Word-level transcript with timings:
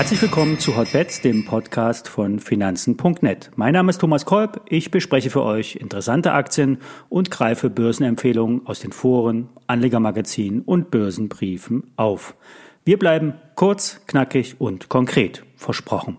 Herzlich 0.00 0.22
willkommen 0.22 0.58
zu 0.58 0.78
Hotbets, 0.78 1.20
dem 1.20 1.44
Podcast 1.44 2.08
von 2.08 2.40
Finanzen.net. 2.40 3.50
Mein 3.56 3.74
Name 3.74 3.90
ist 3.90 4.00
Thomas 4.00 4.24
Kolb. 4.24 4.62
Ich 4.66 4.90
bespreche 4.90 5.28
für 5.28 5.42
euch 5.42 5.76
interessante 5.76 6.32
Aktien 6.32 6.78
und 7.10 7.30
greife 7.30 7.68
Börsenempfehlungen 7.68 8.66
aus 8.66 8.80
den 8.80 8.92
Foren, 8.92 9.50
Anlegermagazinen 9.66 10.62
und 10.62 10.90
Börsenbriefen 10.90 11.92
auf. 11.96 12.34
Wir 12.82 12.98
bleiben 12.98 13.34
kurz, 13.56 14.00
knackig 14.06 14.58
und 14.58 14.88
konkret. 14.88 15.44
Versprochen. 15.56 16.16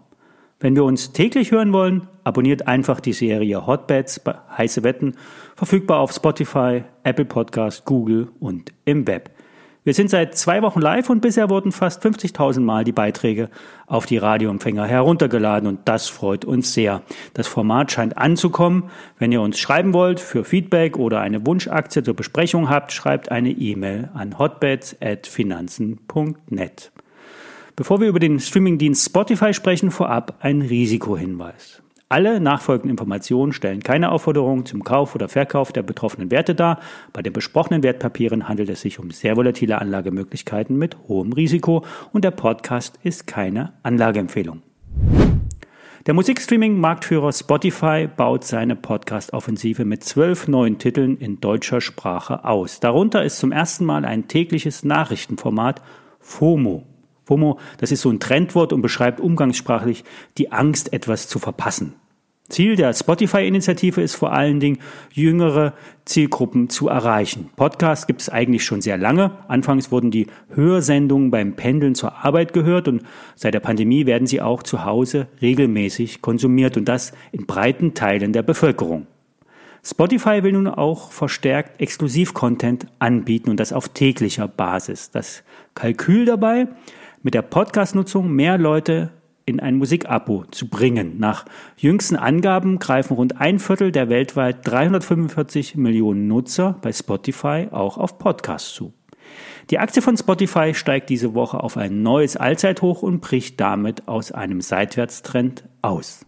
Wenn 0.62 0.76
wir 0.76 0.84
uns 0.84 1.12
täglich 1.12 1.52
hören 1.52 1.74
wollen, 1.74 2.08
abonniert 2.24 2.68
einfach 2.68 3.00
die 3.00 3.14
Serie 3.14 3.66
Hotbets, 3.66 4.22
heiße 4.56 4.84
Wetten, 4.84 5.16
verfügbar 5.56 6.00
auf 6.00 6.12
Spotify, 6.12 6.84
Apple 7.04 7.26
Podcast, 7.26 7.86
Google 7.86 8.28
und 8.40 8.72
im 8.86 9.08
Web. 9.08 9.32
Wir 9.84 9.96
sind 9.96 10.12
seit 10.12 10.38
zwei 10.38 10.62
Wochen 10.62 10.80
live 10.80 11.10
und 11.10 11.22
bisher 11.22 11.50
wurden 11.50 11.72
fast 11.72 12.06
50.000 12.06 12.60
Mal 12.60 12.84
die 12.84 12.92
Beiträge 12.92 13.50
auf 13.88 14.06
die 14.06 14.18
Radioempfänger 14.18 14.86
heruntergeladen 14.86 15.68
und 15.68 15.80
das 15.86 16.10
freut 16.10 16.46
uns 16.46 16.76
sehr. 16.76 17.02
Das 17.34 17.48
Format 17.48 17.92
scheint 17.92 18.20
anzukommen. 18.20 18.92
Wenn 19.18 19.32
ihr 19.32 19.42
uns 19.42 19.58
schreiben 19.58 19.94
wollt 19.94 20.20
für 20.20 20.44
Feedback 20.44 21.00
oder 21.00 21.22
eine 21.22 21.48
Wunschaktie 21.48 22.04
zur 22.04 22.14
Besprechung 22.14 22.70
habt, 22.70 22.92
schreibt 22.92 23.32
eine 23.32 23.50
E-Mail 23.50 24.12
an 24.14 24.38
hotbeds@finanzen.net. 24.38 26.92
Bevor 27.76 28.02
wir 28.02 28.08
über 28.08 28.20
den 28.20 28.40
Streamingdienst 28.40 29.06
Spotify 29.06 29.54
sprechen, 29.54 29.92
vorab 29.92 30.38
ein 30.42 30.62
Risikohinweis. 30.62 31.82
Alle 32.10 32.42
nachfolgenden 32.42 32.90
Informationen 32.90 33.54
stellen 33.54 33.80
keine 33.80 34.12
Aufforderung 34.12 34.66
zum 34.66 34.84
Kauf 34.84 35.16
oder 35.16 35.30
Verkauf 35.30 35.72
der 35.72 35.82
betroffenen 35.82 36.30
Werte 36.30 36.54
dar. 36.54 36.82
Bei 37.14 37.22
den 37.22 37.32
besprochenen 37.32 37.84
Wertpapieren 37.84 38.50
handelt 38.50 38.70
es 38.70 38.82
sich 38.82 39.00
um 39.00 39.12
sehr 39.12 39.38
volatile 39.38 39.80
Anlagemöglichkeiten 39.80 40.78
mit 40.78 40.98
hohem 41.08 41.32
Risiko 41.32 41.86
und 42.12 42.26
der 42.26 42.32
Podcast 42.32 43.00
ist 43.04 43.28
keine 43.28 43.72
Anlageempfehlung. 43.84 44.62
Der 46.06 46.14
Musikstreaming-Marktführer 46.14 47.32
Spotify 47.32 48.10
baut 48.14 48.44
seine 48.44 48.76
Podcast-Offensive 48.76 49.86
mit 49.86 50.04
zwölf 50.04 50.50
neuen 50.50 50.80
Titeln 50.80 51.16
in 51.16 51.40
deutscher 51.40 51.80
Sprache 51.80 52.44
aus. 52.44 52.82
Darunter 52.82 53.24
ist 53.24 53.38
zum 53.38 53.54
ersten 53.54 53.86
Mal 53.86 54.04
ein 54.04 54.28
tägliches 54.28 54.84
Nachrichtenformat 54.84 55.82
FOMO. 56.20 56.91
FOMO, 57.32 57.60
das 57.78 57.94
ist 57.94 58.02
so 58.02 58.10
ein 58.10 58.20
Trendwort 58.20 58.74
und 58.74 58.82
beschreibt 58.82 59.22
umgangssprachlich 59.22 60.04
die 60.38 60.52
Angst, 60.52 60.92
etwas 60.92 61.30
zu 61.30 61.40
verpassen. 61.40 61.94
Ziel 62.50 62.76
der 62.76 62.94
Spotify-Initiative 62.94 64.02
ist 64.02 64.16
vor 64.16 64.34
allen 64.34 64.60
Dingen, 64.60 64.80
jüngere 65.14 65.72
Zielgruppen 66.04 66.68
zu 66.68 66.90
erreichen. 66.90 67.50
Podcasts 67.56 68.06
gibt 68.06 68.20
es 68.20 68.28
eigentlich 68.28 68.66
schon 68.66 68.82
sehr 68.82 68.98
lange. 68.98 69.32
Anfangs 69.48 69.94
wurden 69.94 70.12
die 70.12 70.28
Hörsendungen 70.54 71.32
beim 71.32 71.56
Pendeln 71.56 71.96
zur 71.96 72.26
Arbeit 72.26 72.52
gehört 72.52 72.90
und 72.90 73.04
seit 73.36 73.54
der 73.54 73.62
Pandemie 73.62 74.06
werden 74.06 74.28
sie 74.28 74.42
auch 74.42 74.62
zu 74.62 74.84
Hause 74.84 75.28
regelmäßig 75.42 76.22
konsumiert 76.22 76.76
und 76.76 76.90
das 76.90 77.14
in 77.32 77.46
breiten 77.46 77.94
Teilen 77.94 78.34
der 78.34 78.44
Bevölkerung. 78.44 79.08
Spotify 79.84 80.44
will 80.44 80.52
nun 80.52 80.68
auch 80.68 81.12
verstärkt 81.14 81.80
Exklusiv-Content 81.80 82.88
anbieten 83.00 83.50
und 83.50 83.60
das 83.62 83.72
auf 83.72 83.88
täglicher 83.88 84.50
Basis. 84.50 85.10
Das 85.10 85.44
Kalkül 85.74 86.26
dabei, 86.26 86.68
mit 87.24 87.34
der 87.34 87.42
Podcast-Nutzung 87.42 88.32
mehr 88.32 88.58
Leute 88.58 89.12
in 89.46 89.60
ein 89.60 89.76
Musikabo 89.76 90.46
zu 90.52 90.70
bringen. 90.70 91.20
Nach 91.20 91.46
jüngsten 91.78 92.16
Angaben 92.16 92.80
greifen 92.80 93.16
rund 93.16 93.40
ein 93.40 93.60
Viertel 93.60 93.92
der 93.92 94.10
weltweit 94.10 94.66
345 94.68 95.76
Millionen 95.76 96.28
Nutzer 96.28 96.78
bei 96.82 96.92
Spotify 96.92 97.68
auch 97.72 97.98
auf 97.98 98.18
Podcasts 98.18 98.74
zu. 98.74 98.94
Die 99.70 99.80
Aktie 99.80 100.02
von 100.02 100.18
Spotify 100.18 100.74
steigt 100.74 101.10
diese 101.10 101.34
Woche 101.34 101.62
auf 101.62 101.78
ein 101.78 102.02
neues 102.02 102.38
Allzeithoch 102.38 103.02
und 103.04 103.22
bricht 103.22 103.60
damit 103.60 104.08
aus 104.08 104.32
einem 104.32 104.62
Seitwärtstrend 104.62 105.64
aus. 105.82 106.26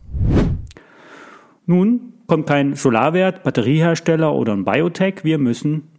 Nun 1.66 2.14
kommt 2.28 2.48
kein 2.48 2.76
Solarwert, 2.76 3.44
Batteriehersteller 3.44 4.34
oder 4.34 4.53
ein 4.53 4.66
Biotech. 4.66 5.24
Wir 5.24 5.38
müssen 5.38 5.90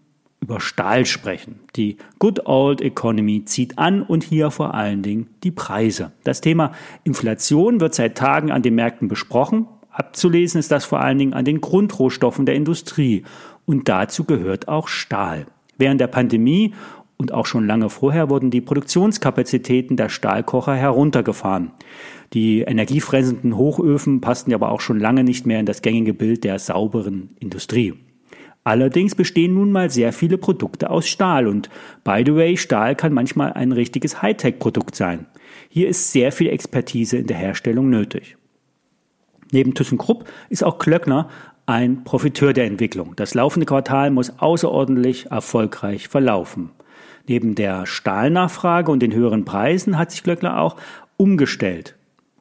über 0.44 0.60
Stahl 0.60 1.06
sprechen. 1.06 1.60
Die 1.75 1.97
Good 2.19 2.44
Old 2.44 2.82
Economy 2.82 3.47
zieht 3.47 3.78
an 3.78 4.03
und 4.03 4.22
hier 4.22 4.50
vor 4.50 4.75
allen 4.75 5.03
Dingen 5.03 5.28
die 5.43 5.50
Preise. 5.50 6.12
Das 6.22 6.43
Thema 6.43 6.72
Inflation 7.03 7.81
wird 7.81 7.94
seit 7.94 8.19
Tagen 8.19 8.53
an 8.53 8.60
den 8.60 8.75
Märkten 8.75 9.09
besprochen. 9.09 9.66
Abzulesen 9.91 10.60
ist 10.60 10.71
das 10.71 10.84
vor 10.84 11.00
allen 11.00 11.16
Dingen 11.16 11.33
an 11.33 11.47
den 11.47 11.62
Grundrohstoffen 11.62 12.44
der 12.44 12.56
Industrie. 12.56 13.25
Und 13.65 13.88
dazu 13.88 14.25
gehört 14.25 14.69
auch 14.69 14.88
Stahl. 14.88 15.47
Während 15.78 15.99
der 15.99 16.09
Pandemie 16.09 16.75
und 17.16 17.33
auch 17.33 17.47
schon 17.47 17.66
lange 17.66 17.88
vorher 17.88 18.28
wurden 18.28 18.50
die 18.50 18.60
Produktionskapazitäten 18.60 19.97
der 19.97 20.10
Stahlkocher 20.10 20.75
heruntergefahren. 20.75 21.71
Die 22.34 22.60
energiefressenden 22.60 23.56
Hochöfen 23.56 24.21
passten 24.21 24.53
aber 24.53 24.71
auch 24.71 24.83
schon 24.83 25.00
lange 25.00 25.25
nicht 25.25 25.47
mehr 25.47 25.60
in 25.60 25.66
das 25.66 25.81
gängige 25.81 26.12
Bild 26.12 26.44
der 26.44 26.59
sauberen 26.59 27.31
Industrie. 27.41 27.94
Allerdings 28.64 29.14
bestehen 29.14 29.52
nun 29.54 29.70
mal 29.70 29.91
sehr 29.91 30.14
viele 30.14 30.38
Produkte 30.38 30.88
aus 30.88 31.06
Stahl 31.06 31.47
und 31.47 31.69
by 32.02 32.22
the 32.25 32.34
way, 32.34 32.56
Stahl 32.56 32.97
kann 32.97 33.12
manchmal 33.12 33.52
ein 33.52 33.72
richtiges 33.72 34.22
Hightech-Produkt 34.22 34.94
sein. 34.94 35.26
Hier 35.69 35.86
ist 35.88 36.12
sehr 36.12 36.32
viel 36.32 36.48
Expertise 36.48 37.19
in 37.19 37.26
der 37.26 37.36
Herstellung 37.36 37.91
nötig. 37.91 38.38
Neben 39.53 39.74
ThyssenKrupp 39.74 40.24
ist 40.48 40.64
auch 40.64 40.78
Klöckner 40.78 41.28
ein 41.66 42.04
Profiteur 42.04 42.54
der 42.54 42.64
Entwicklung. 42.64 43.14
Das 43.16 43.34
laufende 43.34 43.66
Quartal 43.66 44.10
muss 44.10 44.38
außerordentlich 44.38 45.26
erfolgreich 45.26 46.08
verlaufen. 46.08 46.70
Neben 47.26 47.54
der 47.54 47.84
Stahlnachfrage 47.84 48.91
und 48.91 49.00
den 49.00 49.12
höheren 49.12 49.44
Preisen 49.44 49.98
hat 49.98 50.10
sich 50.10 50.22
Klöckner 50.22 50.58
auch 50.58 50.76
umgestellt 51.19 51.97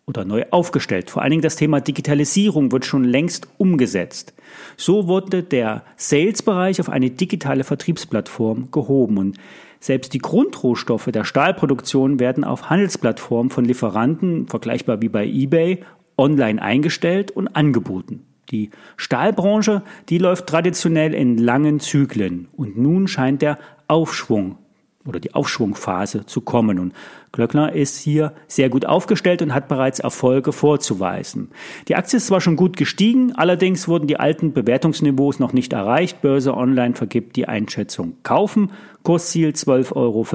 oder 0.06 0.26
neu 0.26 0.44
aufgestellt. 0.52 1.10
Vor 1.10 1.22
allen 1.22 1.32
Dingen 1.32 1.42
das 1.42 1.56
Thema 1.56 1.80
Digitalisierung 1.80 2.72
wird 2.72 2.86
schon 2.86 3.04
längst 3.04 3.48
umgesetzt. 3.58 4.34
So 4.76 5.08
wurde 5.08 5.44
der 5.44 5.84
Sales-Bereich 5.96 6.82
auf 6.82 6.90
eine 6.90 7.10
digitale 7.10 7.64
Vertriebsplattform 7.64 8.70
gehoben 8.72 9.18
und 9.18 9.38
selbst 9.80 10.14
die 10.14 10.20
Grundrohstoffe 10.20 11.10
der 11.12 11.26
Stahlproduktion 11.26 12.20
werden 12.20 12.44
auf 12.44 12.70
Handelsplattformen 12.70 13.50
von 13.50 13.66
Lieferanten, 13.66 14.48
vergleichbar 14.48 15.02
wie 15.02 15.10
bei 15.10 15.26
eBay, 15.26 15.82
online 16.18 16.62
eingestellt 16.62 17.32
und 17.32 17.50
angeboten. 17.50 18.26
Die 18.52 18.70
Stahlbranche, 18.98 19.84
die 20.10 20.20
läuft 20.20 20.48
traditionell 20.48 21.14
in 21.14 21.38
langen 21.38 21.80
Zyklen 21.80 22.48
und 22.56 22.78
nun 22.78 23.08
scheint 23.08 23.42
der 23.42 23.58
Aufschwung 23.88 24.58
oder 25.06 25.20
die 25.20 25.34
Aufschwungphase 25.34 26.26
zu 26.26 26.42
kommen. 26.42 26.80
Und 26.80 26.94
Glöckner 27.32 27.74
ist 27.74 27.98
hier 27.98 28.34
sehr 28.48 28.70
gut 28.70 28.86
aufgestellt 28.86 29.42
und 29.42 29.54
hat 29.54 29.68
bereits 29.68 30.00
Erfolge 30.00 30.52
vorzuweisen. 30.52 31.52
Die 31.88 31.96
Aktie 31.96 32.18
ist 32.18 32.28
zwar 32.28 32.42
schon 32.42 32.56
gut 32.56 32.78
gestiegen, 32.78 33.34
allerdings 33.36 33.88
wurden 33.88 34.08
die 34.08 34.20
alten 34.20 34.54
Bewertungsniveaus 34.54 35.40
noch 35.40 35.54
nicht 35.54 35.74
erreicht. 35.74 36.22
Börse 36.22 36.56
Online 36.56 36.96
vergibt 36.96 37.36
die 37.36 37.48
Einschätzung 37.48 38.18
kaufen. 38.24 38.72
Kursziel 39.04 39.50
12,50 39.50 39.96
Euro 39.96 40.26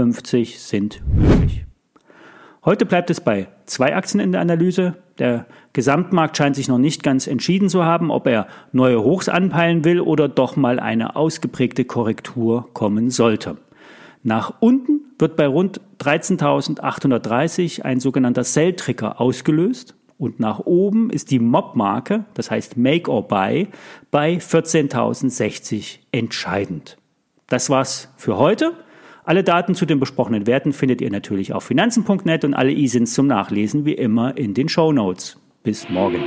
sind 0.56 1.02
möglich. 1.14 1.64
Heute 2.64 2.84
bleibt 2.84 3.08
es 3.08 3.20
bei 3.20 3.48
zwei 3.64 3.96
Aktien 3.96 4.20
in 4.20 4.32
der 4.32 4.42
Analyse. 4.42 4.96
Der 5.18 5.46
Gesamtmarkt 5.72 6.36
scheint 6.36 6.56
sich 6.56 6.68
noch 6.68 6.78
nicht 6.78 7.02
ganz 7.02 7.26
entschieden 7.26 7.68
zu 7.68 7.84
haben, 7.84 8.10
ob 8.10 8.26
er 8.26 8.46
neue 8.72 9.02
Hochs 9.02 9.28
anpeilen 9.28 9.84
will 9.84 10.00
oder 10.00 10.28
doch 10.28 10.56
mal 10.56 10.78
eine 10.78 11.16
ausgeprägte 11.16 11.84
Korrektur 11.84 12.68
kommen 12.74 13.10
sollte. 13.10 13.56
Nach 14.28 14.52
unten 14.60 15.00
wird 15.18 15.36
bei 15.36 15.46
rund 15.46 15.80
13.830 16.00 17.80
ein 17.80 17.98
sogenannter 17.98 18.44
Sell-Trigger 18.44 19.22
ausgelöst 19.22 19.96
und 20.18 20.38
nach 20.38 20.58
oben 20.58 21.08
ist 21.08 21.30
die 21.30 21.38
Mob-Marke, 21.38 22.26
das 22.34 22.50
heißt 22.50 22.76
Make 22.76 23.10
or 23.10 23.26
Buy, 23.26 23.68
bei 24.10 24.34
14.060 24.34 26.00
entscheidend. 26.12 26.98
Das 27.46 27.70
war's 27.70 28.12
für 28.18 28.36
heute. 28.36 28.74
Alle 29.24 29.44
Daten 29.44 29.74
zu 29.74 29.86
den 29.86 29.98
besprochenen 29.98 30.46
Werten 30.46 30.74
findet 30.74 31.00
ihr 31.00 31.10
natürlich 31.10 31.54
auf 31.54 31.64
finanzen.net 31.64 32.44
und 32.44 32.52
alle 32.52 32.72
E-Sins 32.72 33.14
zum 33.14 33.28
Nachlesen 33.28 33.86
wie 33.86 33.94
immer 33.94 34.36
in 34.36 34.52
den 34.52 34.68
Show 34.68 34.92
Notes. 34.92 35.38
Bis 35.62 35.88
morgen. 35.88 36.22